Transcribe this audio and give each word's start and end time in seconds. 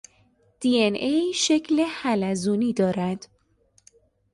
دی 0.59 0.71
ان 0.83 0.93
ا 1.09 1.13
شکل 1.45 1.77
حلزونی 1.97 2.71
دارد. 2.79 3.21